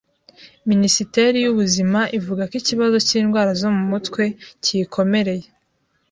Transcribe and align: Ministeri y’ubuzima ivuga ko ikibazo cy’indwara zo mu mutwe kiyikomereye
Ministeri 0.69 1.37
y’ubuzima 1.45 1.99
ivuga 2.17 2.43
ko 2.49 2.53
ikibazo 2.61 2.97
cy’indwara 3.07 3.51
zo 3.61 3.69
mu 3.75 3.83
mutwe 3.91 4.23
kiyikomereye 4.63 5.47